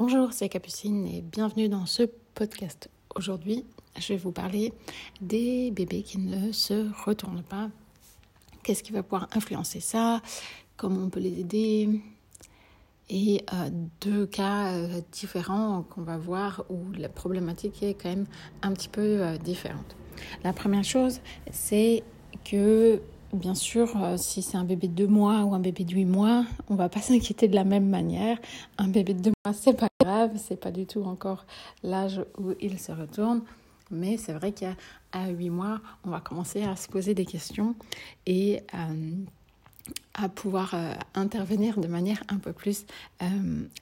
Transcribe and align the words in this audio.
Bonjour, 0.00 0.32
c'est 0.32 0.48
Capucine 0.48 1.06
et 1.06 1.20
bienvenue 1.20 1.68
dans 1.68 1.84
ce 1.84 2.04
podcast. 2.34 2.88
Aujourd'hui, 3.16 3.66
je 3.98 4.14
vais 4.14 4.16
vous 4.16 4.32
parler 4.32 4.72
des 5.20 5.70
bébés 5.72 6.02
qui 6.02 6.16
ne 6.16 6.52
se 6.52 6.88
retournent 7.04 7.42
pas. 7.42 7.68
Qu'est-ce 8.62 8.82
qui 8.82 8.92
va 8.92 9.02
pouvoir 9.02 9.28
influencer 9.34 9.80
ça? 9.80 10.22
Comment 10.78 11.04
on 11.04 11.10
peut 11.10 11.20
les 11.20 11.40
aider? 11.40 12.00
Et 13.10 13.44
euh, 13.52 13.68
deux 14.00 14.24
cas 14.24 14.72
euh, 14.72 15.02
différents 15.12 15.82
qu'on 15.82 16.00
va 16.00 16.16
voir 16.16 16.64
où 16.70 16.90
la 16.92 17.10
problématique 17.10 17.82
est 17.82 17.92
quand 17.92 18.08
même 18.08 18.26
un 18.62 18.72
petit 18.72 18.88
peu 18.88 19.02
euh, 19.02 19.36
différente. 19.36 19.96
La 20.44 20.54
première 20.54 20.82
chose, 20.82 21.20
c'est 21.50 22.04
que 22.50 23.02
Bien 23.32 23.54
sûr, 23.54 23.92
euh, 23.96 24.16
si 24.16 24.42
c'est 24.42 24.56
un 24.56 24.64
bébé 24.64 24.88
de 24.88 24.92
deux 24.94 25.06
mois 25.06 25.44
ou 25.44 25.54
un 25.54 25.60
bébé 25.60 25.84
de 25.84 25.94
huit 25.94 26.04
mois, 26.04 26.44
on 26.68 26.74
va 26.74 26.88
pas 26.88 27.00
s'inquiéter 27.00 27.46
de 27.46 27.54
la 27.54 27.62
même 27.62 27.88
manière. 27.88 28.38
Un 28.76 28.88
bébé 28.88 29.14
de 29.14 29.20
deux 29.20 29.32
mois, 29.44 29.54
c'est 29.54 29.74
pas 29.74 29.88
grave, 30.00 30.32
c'est 30.36 30.58
pas 30.58 30.72
du 30.72 30.84
tout 30.84 31.04
encore 31.04 31.44
l'âge 31.84 32.20
où 32.38 32.52
il 32.60 32.78
se 32.80 32.90
retourne. 32.90 33.42
Mais 33.92 34.16
c'est 34.16 34.32
vrai 34.32 34.52
qu'à 34.52 34.74
huit 35.28 35.50
mois, 35.50 35.80
on 36.04 36.10
va 36.10 36.20
commencer 36.20 36.62
à 36.64 36.74
se 36.74 36.88
poser 36.88 37.14
des 37.14 37.24
questions 37.24 37.76
et 38.26 38.62
euh, 38.74 39.12
à 40.14 40.28
pouvoir 40.28 40.74
euh, 40.74 40.92
intervenir 41.14 41.78
de 41.78 41.86
manière 41.86 42.22
un 42.28 42.38
peu 42.38 42.52
plus 42.52 42.84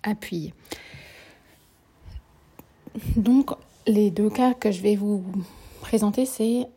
appuyée. 0.03 0.53
Donc, 3.17 3.51
les 3.87 4.11
deux 4.11 4.30
cas 4.30 4.53
que 4.53 4.70
je 4.70 4.83
vais 4.83 4.97
vous 4.97 5.25
présenter, 5.80 6.27
c'est 6.27 6.69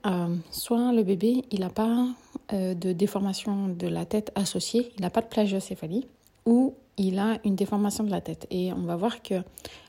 soit 0.52 0.94
le 0.94 1.04
bébé, 1.04 1.46
il 1.52 1.62
n'a 1.62 1.70
pas 1.70 2.08
de 2.52 2.94
déformation 2.94 3.68
de 3.68 3.88
la 3.88 4.06
tête 4.06 4.32
associée, 4.36 4.92
il 4.98 5.02
n'a 5.02 5.10
pas 5.10 5.22
de 5.22 5.28
plagiocéphalie, 5.28 6.08
ou 6.46 6.76
il 6.98 7.20
a 7.20 7.40
une 7.44 7.56
déformation 7.56 8.04
de 8.04 8.12
la 8.12 8.22
tête. 8.22 8.48
Et 8.52 8.72
on 8.74 8.82
va 8.82 8.96
voir 8.96 9.22
que 9.22 9.36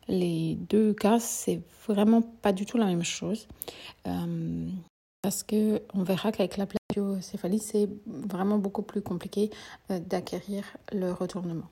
les 0.09 0.57
deux 0.69 0.93
cas, 0.93 1.19
c'est 1.19 1.61
vraiment 1.87 2.23
pas 2.23 2.53
du 2.53 2.67
tout 2.67 2.79
la 2.79 2.87
même 2.87 3.05
chose. 3.05 3.47
Euh, 4.07 4.69
parce 5.23 5.43
que 5.43 5.83
on 5.95 6.03
verra 6.03 6.33
qu'avec 6.33 6.57
la 6.57 6.67
plagiocéphalie, 6.67 7.61
c'est 7.61 7.89
vraiment 8.07 8.59
beaucoup 8.59 8.83
plus 8.83 9.03
compliqué 9.03 9.51
euh, 9.91 9.99
d'acquérir 10.01 10.65
le 10.93 11.13
retournement. 11.13 11.69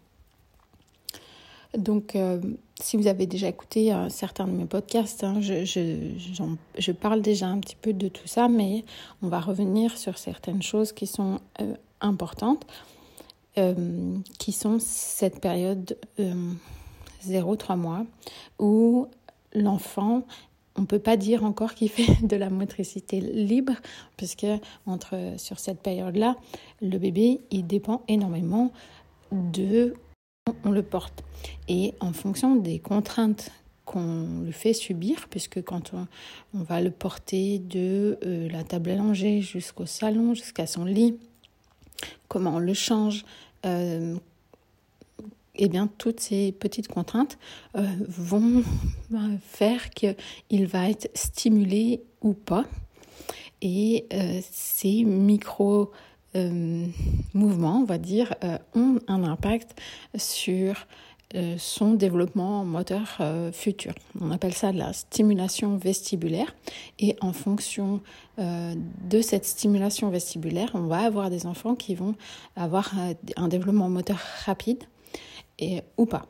Donc, 1.76 2.16
euh, 2.16 2.40
si 2.82 2.96
vous 2.96 3.06
avez 3.06 3.26
déjà 3.26 3.48
écouté 3.48 3.92
euh, 3.92 4.08
certains 4.08 4.46
de 4.46 4.52
mes 4.52 4.64
podcasts, 4.64 5.24
hein, 5.24 5.40
je, 5.40 6.92
parle 6.92 7.22
déjà 7.22 7.46
un 7.46 7.58
petit 7.58 7.76
peu 7.76 7.92
de 7.92 8.08
tout 8.08 8.26
ça, 8.26 8.48
mais 8.48 8.84
on 9.22 9.28
va 9.28 9.40
revenir 9.40 9.96
sur 9.96 10.18
certaines 10.18 10.62
choses 10.62 10.92
qui 10.92 11.06
sont 11.06 11.40
euh, 11.60 11.74
importantes, 12.00 12.66
qui 14.38 14.52
sont 14.52 14.78
cette 14.78 15.38
période 15.38 15.98
0-3 17.28 17.76
mois 17.76 18.06
où 18.58 19.06
l'enfant 19.52 20.22
on 20.76 20.82
ne 20.82 20.86
peut 20.86 20.98
pas 20.98 21.16
dire 21.16 21.44
encore 21.44 21.74
qu'il 21.74 21.90
fait 21.90 22.22
de 22.26 22.36
la 22.36 22.48
motricité 22.48 23.20
libre, 23.20 23.74
puisque 24.16 24.46
entre, 24.86 25.34
sur 25.36 25.58
cette 25.58 25.80
période-là, 25.80 26.36
le 26.80 26.96
bébé, 26.98 27.40
il 27.50 27.66
dépend 27.66 28.02
énormément 28.08 28.72
de 29.30 29.94
on 30.64 30.70
le 30.70 30.82
porte. 30.82 31.22
Et 31.68 31.94
en 32.00 32.12
fonction 32.12 32.56
des 32.56 32.78
contraintes 32.78 33.50
qu'on 33.90 34.44
lui 34.44 34.52
fait 34.52 34.72
subir, 34.72 35.26
puisque 35.28 35.62
quand 35.62 35.92
on, 35.94 36.06
va 36.62 36.80
le 36.80 36.92
porter 36.92 37.58
de 37.58 38.18
euh, 38.24 38.48
la 38.48 38.62
table 38.62 38.90
allongée 38.90 39.40
jusqu'au 39.40 39.84
salon, 39.84 40.32
jusqu'à 40.34 40.68
son 40.68 40.84
lit, 40.84 41.18
comment 42.28 42.54
on 42.54 42.58
le 42.60 42.72
change, 42.72 43.24
euh, 43.66 44.16
eh 45.56 45.68
bien, 45.68 45.88
toutes 45.98 46.20
ces 46.20 46.52
petites 46.52 46.86
contraintes 46.86 47.36
euh, 47.76 47.84
vont 48.06 48.62
faire 49.42 49.90
qu'il 49.90 50.66
va 50.66 50.88
être 50.88 51.10
stimulé 51.14 52.02
ou 52.22 52.32
pas. 52.32 52.66
Et 53.60 54.06
ces 54.50 55.04
micro 55.04 55.90
euh, 56.36 56.86
mouvements, 57.34 57.80
on 57.80 57.84
va 57.84 57.98
dire, 57.98 58.34
euh, 58.44 58.58
ont 58.74 58.98
un 59.08 59.24
impact 59.24 59.80
sur 60.16 60.86
euh, 61.34 61.56
son 61.58 61.94
développement 61.94 62.64
moteur 62.64 63.20
futur. 63.52 63.94
On 64.20 64.30
appelle 64.30 64.54
ça 64.54 64.72
la 64.72 64.92
stimulation 64.92 65.76
vestibulaire. 65.76 66.54
Et 66.98 67.16
en 67.20 67.32
fonction 67.32 68.00
de 68.38 69.20
cette 69.20 69.44
stimulation 69.44 70.08
vestibulaire, 70.08 70.70
on 70.72 70.86
va 70.86 71.00
avoir 71.00 71.28
des 71.28 71.44
enfants 71.44 71.74
qui 71.74 71.94
vont 71.94 72.14
avoir 72.56 72.94
un 73.36 73.48
développement 73.48 73.90
moteur 73.90 74.18
rapide 74.46 74.82
ou 75.98 76.06
pas. 76.06 76.24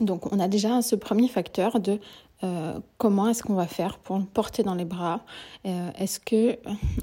Donc 0.00 0.32
on 0.32 0.40
a 0.40 0.48
déjà 0.48 0.80
ce 0.80 0.96
premier 0.96 1.28
facteur 1.28 1.80
de 1.80 1.98
euh, 2.44 2.80
comment 2.98 3.28
est-ce 3.28 3.42
qu'on 3.42 3.54
va 3.54 3.66
faire 3.66 3.98
pour 3.98 4.18
le 4.18 4.24
porter 4.24 4.62
dans 4.62 4.74
les 4.74 4.84
bras? 4.84 5.20
Euh, 5.64 5.90
Est-ce 5.96 6.18
que 6.18 6.58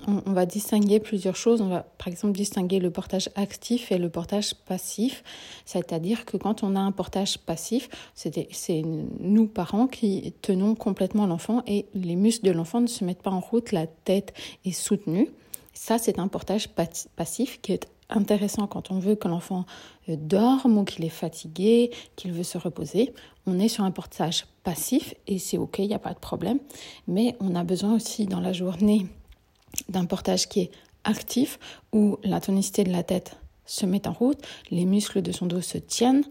on, 0.07 0.31
va 0.31 0.45
distinguer 0.45 0.99
plusieurs 0.99 1.35
choses? 1.35 1.61
On 1.61 1.69
va 1.69 1.85
par 1.97 2.09
exemple 2.09 2.33
distinguer 2.33 2.79
le 2.79 2.91
portage 2.91 3.29
actif 3.35 3.91
et 3.91 3.97
le 3.97 4.09
portage 4.09 4.53
passif. 4.53 5.23
C'est-à-dire 5.65 6.25
que 6.25 6.37
quand 6.37 6.63
on 6.63 6.75
a 6.75 6.79
un 6.79 6.91
portage 6.91 7.37
passif, 7.37 7.89
c'est 8.15 8.83
nous 9.19 9.47
parents 9.47 9.87
qui 9.87 10.33
tenons 10.41 10.75
complètement 10.75 11.25
l'enfant 11.25 11.63
et 11.67 11.85
les 11.93 12.15
muscles 12.15 12.45
de 12.45 12.51
l'enfant 12.51 12.81
ne 12.81 12.87
se 12.87 13.05
mettent 13.05 13.21
pas 13.21 13.31
en 13.31 13.39
route, 13.39 13.71
la 13.71 13.87
tête 13.87 14.33
est 14.65 14.71
soutenue. 14.71 15.29
Ça, 15.73 15.97
c'est 15.97 16.19
un 16.19 16.27
portage 16.27 16.67
passif 17.15 17.61
qui 17.61 17.71
est 17.71 17.87
intéressant 18.09 18.67
quand 18.67 18.91
on 18.91 18.99
veut 18.99 19.15
que 19.15 19.27
l'enfant 19.27 19.65
euh, 20.09 20.15
dorme 20.17 20.77
ou 20.77 20.83
qu'il 20.83 21.05
est 21.05 21.09
fatigué, 21.09 21.91
qu'il 22.15 22.31
veut 22.31 22.43
se 22.43 22.57
reposer. 22.57 23.13
On 23.45 23.59
est 23.59 23.67
sur 23.67 23.83
un 23.83 23.91
portage 23.91 24.45
passif 24.63 25.13
et 25.27 25.39
c'est 25.39 25.57
OK, 25.57 25.79
il 25.79 25.87
n'y 25.87 25.93
a 25.93 25.99
pas 25.99 26.13
de 26.13 26.19
problème. 26.19 26.59
Mais 27.07 27.35
on 27.39 27.55
a 27.55 27.63
besoin 27.63 27.95
aussi 27.95 28.25
dans 28.25 28.39
la 28.39 28.53
journée 28.53 29.07
d'un 29.87 30.05
portage 30.05 30.49
qui 30.49 30.61
est 30.61 30.71
actif 31.03 31.59
où 31.93 32.17
la 32.23 32.41
tonicité 32.41 32.83
de 32.83 32.91
la 32.91 33.03
tête 33.03 33.37
se 33.65 33.85
met 33.85 34.07
en 34.07 34.13
route, 34.13 34.39
les 34.71 34.85
muscles 34.85 35.21
de 35.21 35.31
son 35.31 35.45
dos 35.45 35.61
se 35.61 35.77
tiennent 35.77 36.23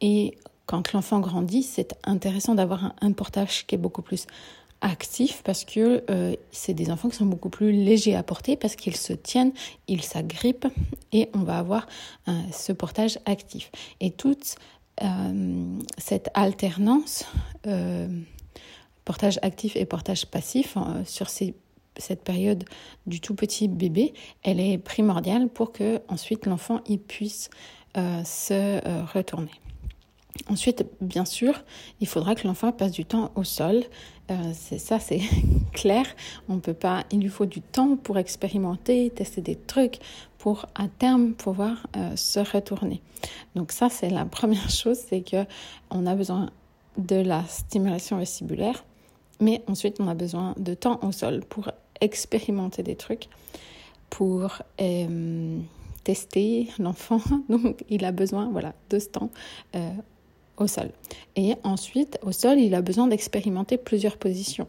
et 0.00 0.36
quand 0.66 0.92
l'enfant 0.92 1.20
grandit, 1.20 1.62
c'est 1.62 1.96
intéressant 2.04 2.54
d'avoir 2.54 2.92
un 3.00 3.12
portage 3.12 3.66
qui 3.66 3.76
est 3.76 3.78
beaucoup 3.78 4.02
plus 4.02 4.26
actifs 4.80 5.42
parce 5.42 5.64
que 5.64 6.04
euh, 6.10 6.34
c'est 6.50 6.74
des 6.74 6.90
enfants 6.90 7.08
qui 7.08 7.16
sont 7.16 7.26
beaucoup 7.26 7.50
plus 7.50 7.72
légers 7.72 8.14
à 8.14 8.22
porter 8.22 8.56
parce 8.56 8.76
qu'ils 8.76 8.96
se 8.96 9.12
tiennent, 9.12 9.52
ils 9.88 10.02
s'agrippent 10.02 10.68
et 11.12 11.30
on 11.34 11.40
va 11.40 11.58
avoir 11.58 11.86
euh, 12.28 12.32
ce 12.52 12.72
portage 12.72 13.18
actif. 13.24 13.70
Et 14.00 14.10
toute 14.10 14.56
euh, 15.02 15.78
cette 15.98 16.30
alternance, 16.34 17.24
portage 19.04 19.38
actif 19.42 19.76
et 19.76 19.84
portage 19.84 20.26
passif 20.26 20.76
sur 21.04 21.28
cette 21.28 22.22
période 22.24 22.64
du 23.06 23.20
tout 23.20 23.34
petit 23.34 23.68
bébé, 23.68 24.14
elle 24.42 24.60
est 24.60 24.78
primordiale 24.78 25.48
pour 25.48 25.72
que 25.72 26.00
ensuite 26.08 26.46
l'enfant 26.46 26.80
il 26.86 27.00
puisse 27.00 27.50
se 27.94 29.12
retourner. 29.12 29.50
Ensuite, 30.48 30.84
bien 31.00 31.24
sûr, 31.24 31.54
il 32.00 32.06
faudra 32.06 32.34
que 32.34 32.46
l'enfant 32.46 32.72
passe 32.72 32.92
du 32.92 33.04
temps 33.04 33.30
au 33.34 33.44
sol. 33.44 33.82
Euh, 34.30 34.52
ça, 34.52 34.98
c'est 34.98 35.20
clair. 35.72 36.04
On 36.48 36.58
peut 36.58 36.74
pas. 36.74 37.04
Il 37.10 37.20
lui 37.20 37.28
faut 37.28 37.46
du 37.46 37.60
temps 37.60 37.96
pour 37.96 38.18
expérimenter, 38.18 39.10
tester 39.10 39.40
des 39.40 39.56
trucs, 39.56 39.98
pour 40.38 40.66
à 40.74 40.88
terme 40.88 41.32
pouvoir 41.32 41.86
euh, 41.96 42.14
se 42.16 42.40
retourner. 42.40 43.02
Donc 43.54 43.72
ça, 43.72 43.88
c'est 43.88 44.10
la 44.10 44.24
première 44.38 44.70
chose, 44.70 44.98
c'est 45.08 45.22
que 45.22 45.44
on 45.90 46.06
a 46.06 46.14
besoin 46.14 46.50
de 46.98 47.16
la 47.16 47.44
stimulation 47.48 48.18
vestibulaire, 48.18 48.84
mais 49.40 49.62
ensuite 49.66 50.00
on 50.00 50.08
a 50.08 50.14
besoin 50.14 50.54
de 50.56 50.72
temps 50.72 50.98
au 51.02 51.12
sol 51.12 51.40
pour 51.46 51.70
expérimenter 52.00 52.82
des 52.82 52.96
trucs, 52.96 53.28
pour 54.08 54.62
euh, 54.80 55.58
tester 56.04 56.68
l'enfant. 56.78 57.20
Donc 57.48 57.84
il 57.90 58.04
a 58.04 58.12
besoin, 58.12 58.48
voilà, 58.50 58.74
de 58.88 58.98
ce 58.98 59.08
temps 59.08 59.30
sol. 60.66 60.90
Et 61.36 61.54
ensuite, 61.62 62.18
au 62.22 62.32
sol, 62.32 62.58
il 62.58 62.74
a 62.74 62.82
besoin 62.82 63.06
d'expérimenter 63.06 63.76
plusieurs 63.76 64.16
positions. 64.16 64.66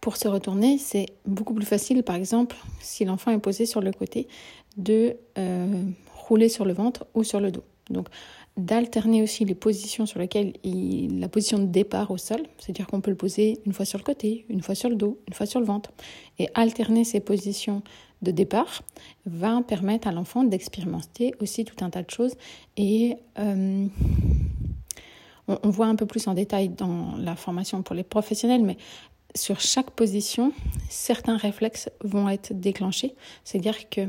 Pour 0.00 0.16
se 0.16 0.28
retourner, 0.28 0.78
c'est 0.78 1.06
beaucoup 1.26 1.54
plus 1.54 1.66
facile, 1.66 2.02
par 2.02 2.16
exemple, 2.16 2.56
si 2.80 3.04
l'enfant 3.04 3.30
est 3.30 3.38
posé 3.38 3.66
sur 3.66 3.80
le 3.80 3.92
côté, 3.92 4.28
de 4.76 5.16
euh, 5.38 5.82
rouler 6.16 6.48
sur 6.48 6.64
le 6.64 6.72
ventre 6.72 7.06
ou 7.14 7.22
sur 7.22 7.38
le 7.38 7.52
dos. 7.52 7.64
Donc, 7.90 8.08
d'alterner 8.56 9.22
aussi 9.22 9.44
les 9.44 9.54
positions 9.54 10.06
sur 10.06 10.18
lesquelles 10.18 10.54
il, 10.64 11.20
la 11.20 11.28
position 11.28 11.58
de 11.58 11.66
départ 11.66 12.10
au 12.10 12.16
sol, 12.16 12.40
c'est-à-dire 12.58 12.86
qu'on 12.86 13.00
peut 13.00 13.10
le 13.10 13.16
poser 13.16 13.58
une 13.66 13.72
fois 13.72 13.84
sur 13.84 13.98
le 13.98 14.04
côté, 14.04 14.44
une 14.48 14.62
fois 14.62 14.74
sur 14.74 14.88
le 14.88 14.96
dos, 14.96 15.18
une 15.28 15.34
fois 15.34 15.46
sur 15.46 15.60
le 15.60 15.66
ventre, 15.66 15.92
et 16.38 16.48
alterner 16.54 17.04
ces 17.04 17.20
positions 17.20 17.82
de 18.22 18.30
départ 18.30 18.82
va 19.26 19.62
permettre 19.62 20.08
à 20.08 20.12
l'enfant 20.12 20.44
d'expérimenter 20.44 21.34
aussi 21.40 21.64
tout 21.64 21.84
un 21.84 21.90
tas 21.90 22.02
de 22.02 22.10
choses 22.10 22.34
et 22.76 23.16
euh, 23.38 23.86
on, 25.48 25.70
voit 25.70 25.86
un 25.86 25.96
peu 25.96 26.06
plus 26.06 26.26
en 26.28 26.34
détail 26.34 26.68
dans 26.68 27.16
la 27.16 27.36
formation 27.36 27.82
pour 27.82 27.94
les 27.94 28.04
professionnels, 28.04 28.62
mais 28.62 28.76
sur 29.34 29.60
chaque 29.60 29.90
position, 29.90 30.52
certains 30.88 31.36
réflexes 31.36 31.88
vont 32.02 32.28
être 32.28 32.52
déclenchés. 32.52 33.14
C'est-à-dire 33.44 33.88
que 33.88 34.08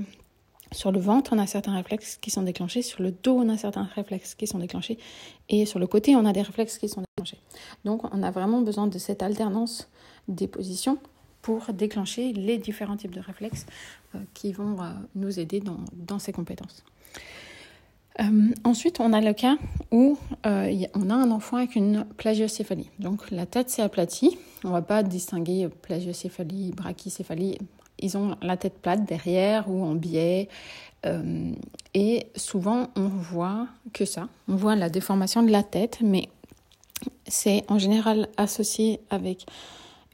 Sur 0.73 0.93
le 0.93 1.01
ventre, 1.01 1.33
on 1.33 1.37
a 1.37 1.47
certains 1.47 1.75
réflexes 1.75 2.15
qui 2.15 2.31
sont 2.31 2.43
déclenchés. 2.43 2.81
Sur 2.81 3.03
le 3.03 3.11
dos, 3.11 3.35
on 3.35 3.49
a 3.49 3.57
certains 3.57 3.89
réflexes 3.93 4.35
qui 4.35 4.47
sont 4.47 4.57
déclenchés. 4.57 4.97
Et 5.49 5.65
sur 5.65 5.79
le 5.79 5.87
côté, 5.87 6.15
on 6.15 6.25
a 6.25 6.31
des 6.31 6.41
réflexes 6.41 6.77
qui 6.77 6.87
sont 6.87 7.01
déclenchés. 7.01 7.37
Donc, 7.83 8.01
on 8.13 8.23
a 8.23 8.31
vraiment 8.31 8.61
besoin 8.61 8.87
de 8.87 8.97
cette 8.97 9.21
alternance 9.21 9.89
des 10.29 10.47
positions 10.47 10.97
pour 11.41 11.73
déclencher 11.73 12.33
les 12.33 12.57
différents 12.57 12.97
types 12.97 13.13
de 13.13 13.19
réflexes 13.19 13.65
euh, 14.15 14.19
qui 14.33 14.53
vont 14.53 14.81
euh, 14.81 14.89
nous 15.15 15.39
aider 15.39 15.59
dans, 15.59 15.79
dans 15.93 16.19
ces 16.19 16.31
compétences. 16.31 16.83
Euh, 18.19 18.49
ensuite, 18.63 18.99
on 18.99 19.13
a 19.13 19.21
le 19.21 19.33
cas 19.33 19.57
où 19.91 20.17
on 20.43 21.09
a 21.09 21.13
un 21.13 21.31
enfant 21.31 21.57
avec 21.57 21.75
une 21.75 22.05
plagiocéphalie. 22.17 22.89
Donc 22.99 23.31
la 23.31 23.45
tête 23.45 23.69
s'est 23.69 23.81
aplatie. 23.81 24.37
On 24.63 24.67
ne 24.67 24.73
va 24.73 24.81
pas 24.81 25.01
distinguer 25.01 25.69
plagiocéphalie, 25.69 26.71
brachycéphalie. 26.71 27.57
Ils 27.99 28.17
ont 28.17 28.35
la 28.41 28.57
tête 28.57 28.79
plate 28.81 29.05
derrière 29.05 29.69
ou 29.69 29.83
en 29.83 29.95
biais. 29.95 30.49
et 31.93 32.27
souvent, 32.35 32.89
on 32.95 33.07
voit 33.07 33.67
que 33.93 34.05
ça. 34.05 34.27
On 34.47 34.55
voit 34.55 34.75
la 34.75 34.89
déformation 34.89 35.41
de 35.41 35.51
la 35.51 35.63
tête, 35.63 35.99
mais 36.01 36.27
c'est 37.27 37.63
en 37.69 37.79
général 37.79 38.27
associé 38.37 38.99
avec 39.09 39.45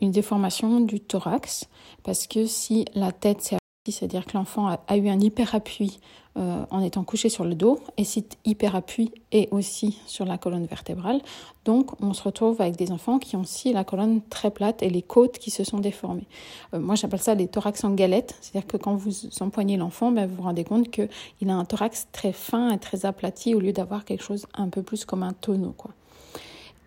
une 0.01 0.11
déformation 0.11 0.79
du 0.79 0.99
thorax, 0.99 1.67
parce 2.03 2.27
que 2.27 2.45
si 2.45 2.85
la 2.93 3.11
tête 3.11 3.41
s'est 3.41 3.57
c'est-à-dire 3.91 4.25
que 4.25 4.37
l'enfant 4.37 4.67
a, 4.87 4.97
eu 4.97 5.07
un 5.09 5.19
hyperappui 5.19 5.99
euh, 6.37 6.65
en 6.69 6.81
étant 6.81 7.03
couché 7.03 7.29
sur 7.29 7.43
le 7.43 7.55
dos, 7.55 7.79
et 7.97 8.03
cet 8.03 8.37
hyperappui 8.45 9.11
est 9.31 9.51
aussi 9.51 9.99
sur 10.05 10.25
la 10.25 10.37
colonne 10.37 10.65
vertébrale. 10.65 11.21
Donc, 11.65 11.91
on 12.01 12.13
se 12.13 12.21
retrouve 12.23 12.61
avec 12.61 12.75
des 12.75 12.91
enfants 12.91 13.17
qui 13.17 13.35
ont 13.35 13.41
aussi 13.41 13.73
la 13.73 13.83
colonne 13.83 14.21
très 14.29 14.51
plate 14.51 14.83
et 14.83 14.89
les 14.89 15.01
côtes 15.01 15.39
qui 15.39 15.51
se 15.51 15.63
sont 15.63 15.79
déformées. 15.79 16.27
Euh, 16.73 16.79
moi, 16.79 16.95
j'appelle 16.95 17.21
ça 17.21 17.35
des 17.35 17.47
thorax 17.47 17.83
en 17.83 17.91
galette, 17.91 18.35
c'est-à-dire 18.41 18.67
que 18.67 18.77
quand 18.77 18.95
vous 18.95 19.11
empoignez 19.39 19.77
l'enfant, 19.77 20.11
ben, 20.11 20.27
vous 20.27 20.35
vous 20.35 20.43
rendez 20.43 20.63
compte 20.63 20.89
qu'il 20.91 21.49
a 21.49 21.55
un 21.55 21.65
thorax 21.65 22.07
très 22.11 22.33
fin 22.33 22.71
et 22.71 22.77
très 22.77 23.05
aplati 23.05 23.55
au 23.55 23.59
lieu 23.59 23.73
d'avoir 23.73 24.05
quelque 24.05 24.23
chose 24.23 24.45
un 24.53 24.69
peu 24.69 24.83
plus 24.83 25.05
comme 25.05 25.23
un 25.23 25.33
tonneau. 25.33 25.73
Quoi. 25.75 25.91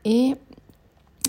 Et 0.05 0.35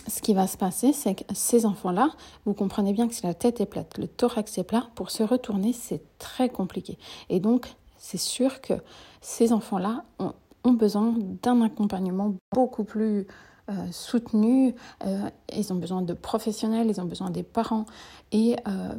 ce 0.07 0.21
qui 0.21 0.33
va 0.33 0.47
se 0.47 0.57
passer, 0.57 0.93
c'est 0.93 1.15
que 1.15 1.23
ces 1.33 1.65
enfants-là, 1.65 2.09
vous 2.45 2.53
comprenez 2.53 2.93
bien 2.93 3.07
que 3.07 3.13
si 3.13 3.23
la 3.25 3.33
tête 3.33 3.61
est 3.61 3.65
plate, 3.65 3.97
le 3.97 4.07
thorax 4.07 4.57
est 4.57 4.63
plat, 4.63 4.87
pour 4.95 5.11
se 5.11 5.23
retourner, 5.23 5.73
c'est 5.73 6.01
très 6.17 6.49
compliqué. 6.49 6.97
Et 7.29 7.39
donc, 7.39 7.75
c'est 7.97 8.17
sûr 8.17 8.61
que 8.61 8.73
ces 9.21 9.53
enfants-là 9.53 10.03
ont, 10.19 10.33
besoin 10.73 11.13
d'un 11.41 11.61
accompagnement 11.61 12.35
beaucoup 12.53 12.83
plus 12.83 13.27
euh, 13.69 13.73
soutenu. 13.91 14.75
Euh, 15.05 15.29
ils 15.55 15.71
ont 15.73 15.75
besoin 15.75 16.01
de 16.01 16.13
professionnels, 16.13 16.87
ils 16.89 17.01
ont 17.01 17.05
besoin 17.05 17.29
des 17.29 17.43
parents 17.43 17.85
et 18.31 18.55
euh, 18.67 18.95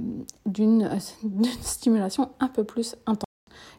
d'une 0.46 0.90
stimulation 1.62 2.30
un 2.40 2.48
peu 2.48 2.64
plus 2.64 2.96
intense 3.06 3.31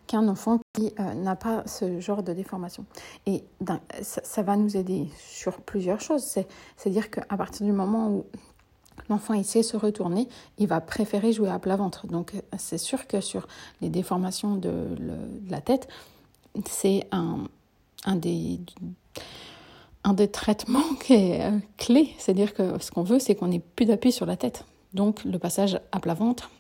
qu'un 0.08 0.28
enfant 0.28 0.60
qui 0.74 0.94
euh, 1.00 1.14
n'a 1.14 1.36
pas 1.36 1.64
ce 1.66 2.00
genre 2.00 2.24
de 2.24 2.34
déformation. 2.34 2.86
Et 3.26 3.44
ça, 4.02 4.42
va 4.42 4.56
nous 4.56 4.76
aider 4.78 5.08
sur 5.18 5.62
plusieurs 5.62 6.02
choses. 6.02 6.24
C'est-à-dire 6.24 7.10
qu'à 7.10 7.38
partir 7.38 7.66
du 7.66 7.72
moment 7.72 8.10
où 8.10 8.26
l'enfant 9.10 9.34
il 9.34 9.46
sait 9.46 9.64
se 9.64 9.78
retourner, 9.78 10.28
il 10.58 10.68
va 10.68 10.82
préférer 10.82 11.32
jouer 11.32 11.50
à 11.50 11.60
plat 11.60 11.76
ventre. 11.76 12.08
Donc 12.08 12.34
c'est 12.58 12.78
sûr 12.78 13.08
que 13.08 13.22
sur 13.22 13.48
les 13.82 13.90
déformations 13.90 14.56
de, 14.56 14.96
la 15.50 15.62
tête, 15.62 15.88
c'est 16.66 17.08
un, 17.12 17.46
des 18.16 18.60
traitements 20.32 20.94
qui 21.04 21.14
est 21.14 21.42
euh, 21.42 21.58
clé, 21.78 22.14
c'est-à-dire 22.18 22.54
que 22.54 22.82
ce 22.82 22.92
qu'on 22.92 23.04
veut, 23.04 23.20
c'est 23.20 23.36
qu'on 23.36 23.48
n'ait 23.48 23.62
plus 23.76 23.86
d'appui 23.86 24.12
sur 24.12 24.26
la 24.26 24.38
tête. 24.38 24.66
Donc 24.94 25.24
le 25.24 25.40
passage 25.40 25.80
à 25.92 26.00
plat 26.00 26.14
ventre, 26.14 26.52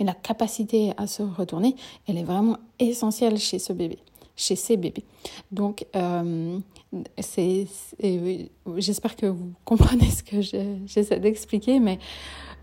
et 0.00 0.04
la 0.04 0.14
capacité 0.14 0.92
à 0.96 1.06
se 1.06 1.22
retourner, 1.22 1.76
elle 2.06 2.18
est 2.18 2.24
vraiment 2.24 2.58
essentielle 2.78 3.38
chez 3.38 3.58
ce 3.58 3.72
bébé, 3.72 3.98
chez 4.36 4.56
ces 4.56 4.76
bébés. 4.76 5.04
Donc, 5.50 5.86
euh, 5.96 6.58
j'espère 8.76 9.16
que 9.16 9.26
vous 9.26 9.52
comprenez 9.64 10.10
ce 10.10 10.22
que 10.22 10.40
j'essaie 10.40 11.20
d'expliquer, 11.20 11.78
mais 11.78 11.98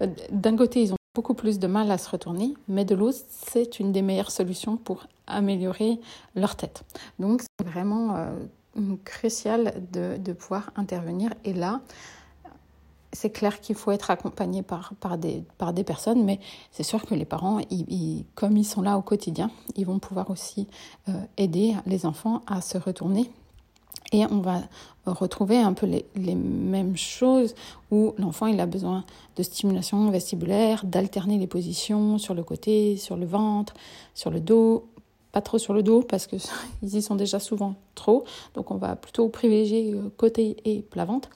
euh, 0.02 0.08
d'un 0.32 0.56
côté, 0.56 0.82
ils 0.82 0.94
ont 0.94 0.98
beaucoup 1.16 1.34
plus 1.34 1.60
de 1.60 1.68
mal 1.68 1.92
à 1.92 1.98
se 1.98 2.10
retourner, 2.10 2.54
mais 2.68 2.86
de 2.86 2.96
l'autre, 2.96 3.20
c'est 3.30 3.80
une 3.80 3.92
des 3.92 4.02
meilleures 4.02 4.32
solutions 4.32 4.78
pour 4.78 5.06
améliorer 5.28 6.00
leur 6.36 6.56
tête. 6.56 6.84
Donc, 7.20 7.42
c'est 7.42 7.68
vraiment 7.68 8.16
euh, 8.16 8.96
crucial 9.04 9.74
de, 9.92 10.18
de 10.18 10.34
pouvoir 10.34 10.72
intervenir. 10.76 11.34
Et 11.44 11.54
là, 11.54 11.82
c'est 13.12 13.32
clair 13.32 13.60
qu'il 13.60 13.76
faut 13.76 13.92
être 13.92 14.12
accompagné 14.12 14.62
par, 14.62 14.94
par, 15.00 15.18
des, 15.18 15.44
par 15.58 15.74
des 15.74 15.84
personnes, 15.84 16.24
mais 16.24 16.40
c'est 16.72 16.84
sûr 16.84 17.06
que 17.06 17.16
les 17.16 17.26
parents, 17.26 17.60
ils, 17.70 18.26
comme 18.36 18.58
ils 18.58 18.66
sont 18.66 18.82
là 18.82 18.98
au 18.98 19.02
quotidien, 19.02 19.50
ils 19.76 19.86
vont 19.86 20.00
pouvoir 20.00 20.30
aussi 20.30 20.68
euh, 21.08 21.14
aider 21.38 21.76
les 21.86 22.06
enfants 22.06 22.42
à 22.48 22.62
se 22.62 22.78
retourner. 22.78 23.30
Et 24.12 24.26
on 24.26 24.40
va 24.40 24.62
retrouver 25.06 25.58
un 25.58 25.74
peu 25.74 25.86
les, 25.86 26.06
les 26.16 26.36
mêmes 26.36 26.98
choses 26.98 27.54
où 27.92 28.14
l'enfant 28.18 28.48
il 28.48 28.60
a 28.60 28.66
besoin 28.66 29.06
de 29.36 29.44
stimulation 29.44 30.10
vestibulaire, 30.10 30.84
d'alterner 30.84 31.38
les 31.38 31.48
positions 31.48 32.18
sur 32.18 32.34
le 32.34 32.44
côté, 32.44 32.98
sur 32.98 33.18
le 33.18 33.26
ventre, 33.26 33.74
sur 34.16 34.32
le 34.32 34.40
dos, 34.40 34.88
pas 35.32 35.42
trop 35.42 35.58
sur 35.58 35.74
le 35.74 35.84
dos 35.84 36.02
parce 36.02 36.28
qu'ils 36.28 36.42
y 36.84 37.02
sont 37.02 37.16
déjà 37.16 37.40
souvent 37.40 37.76
trop. 37.96 38.24
Donc 38.56 38.72
on 38.72 38.78
va 38.78 38.96
plutôt 38.96 39.30
privilégier 39.30 39.94
euh, 39.94 40.10
côté 40.18 40.58
et 40.66 40.82
plat 40.82 41.06
ventre. 41.06 41.30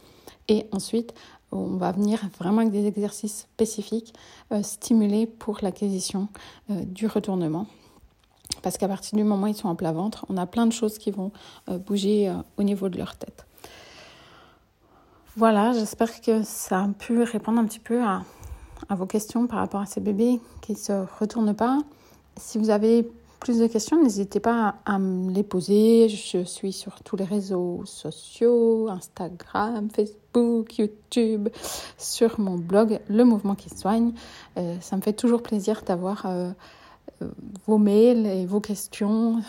Et 0.48 0.68
ensuite, 0.72 1.14
on 1.54 1.78
va 1.78 1.92
venir 1.92 2.20
vraiment 2.40 2.62
avec 2.62 2.72
des 2.72 2.88
exercices 2.88 3.48
spécifiques 3.54 4.14
euh, 4.52 4.64
stimulés 4.64 5.28
pour 5.28 5.60
l'acquisition 5.62 6.28
euh, 6.70 6.84
du 6.86 7.08
retournement. 7.08 7.68
Parce 8.62 8.78
qu'à 8.78 8.88
partir 8.88 9.18
du 9.18 9.24
moment 9.24 9.46
où 9.46 9.48
ils 9.48 9.56
sont 9.56 9.68
en 9.68 9.76
plat 9.76 9.92
ventre, 9.92 10.26
on 10.30 10.38
a 10.38 10.46
plein 10.46 10.66
de 10.66 10.72
choses 10.72 10.98
qui 10.98 11.12
vont 11.12 11.32
euh, 11.70 11.78
bouger 11.78 12.34
au 12.58 12.64
niveau 12.64 12.90
de 12.90 12.98
leur 12.98 13.16
tête. 13.16 13.46
Voilà, 15.36 15.74
j'espère 15.74 16.22
que 16.22 16.44
ça 16.44 16.84
a 16.84 16.88
pu 16.88 17.24
répondre 17.24 17.60
un 17.60 17.66
petit 17.66 17.80
peu 17.80 18.04
à, 18.04 18.24
à 18.90 18.96
vos 18.96 19.06
questions 19.08 19.48
par 19.48 19.60
rapport 19.60 19.82
à 19.82 19.86
ces 19.86 20.00
bébés 20.00 20.40
qui 20.62 20.74
ne 20.74 20.78
se 20.78 21.06
retournent 21.20 21.56
pas. 21.56 21.80
Si 22.38 22.58
vous 22.58 22.70
avez 22.70 23.10
plus 23.44 23.60
de 23.60 23.68
questions, 23.68 24.02
n'hésitez 24.02 24.40
pas 24.40 24.76
à 24.86 24.98
me 24.98 25.30
les 25.30 25.44
poser. 25.44 26.08
Je 26.08 26.46
suis 26.46 26.72
sur 26.72 27.04
tous 27.04 27.18
les 27.18 27.26
réseaux 27.26 27.82
sociaux, 27.84 28.88
Instagram, 28.88 29.90
Facebook, 29.94 30.78
YouTube, 30.78 31.50
sur 31.98 32.40
mon 32.40 32.58
blog 32.58 33.02
Le 33.10 33.26
Mouvement 33.26 33.56
qui 33.56 33.70
soigne. 33.70 34.14
Euh, 34.58 34.78
ça 34.80 34.96
me 34.96 35.02
fait 35.02 35.12
toujours 35.12 35.44
plaisir 35.44 35.82
d'avoir 35.86 36.26
euh, 36.26 36.52
euh, 37.22 37.28
vos 37.68 37.78
mails 37.78 38.26
et 38.28 38.46
vos 38.46 38.62
questions, 38.62 39.42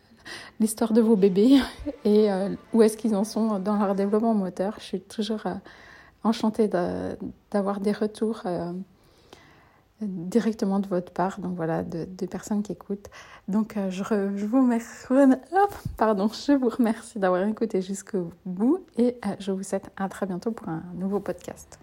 l'histoire 0.58 0.92
de 0.92 1.00
vos 1.00 1.14
bébés 1.14 1.60
et 2.04 2.28
où 2.72 2.82
est-ce 2.82 2.96
qu'ils 2.96 3.14
en 3.14 3.22
sont 3.22 3.60
dans 3.60 3.76
leur 3.76 3.94
développement 3.94 4.34
moteur. 4.34 4.74
Je 4.78 4.84
suis 4.84 5.00
toujours 5.00 5.44
enchantée 6.24 6.68
d'avoir 7.52 7.78
des 7.78 7.92
retours 7.92 8.42
directement 10.00 10.78
de 10.78 10.86
votre 10.88 11.12
part, 11.12 11.40
donc 11.40 11.56
voilà, 11.56 11.82
de, 11.82 12.26
personnes 12.26 12.62
qui 12.62 12.72
écoutent. 12.72 13.08
Donc 13.48 13.76
euh, 13.76 13.90
je, 13.90 14.02
je, 14.36 14.46
vous 14.46 14.60
remercie, 14.60 15.06
pardon, 15.96 16.28
je 16.28 16.52
vous 16.52 16.68
remercie 16.68 17.18
d'avoir 17.18 17.46
écouté 17.46 17.80
jusqu'au 17.80 18.30
bout 18.44 18.84
et 18.98 19.16
euh, 19.24 19.36
je 19.38 19.52
vous 19.52 19.62
souhaite 19.62 19.90
à 19.96 20.08
très 20.08 20.26
bientôt 20.26 20.50
pour 20.50 20.68
un 20.68 20.82
nouveau 20.94 21.20
podcast. 21.20 21.78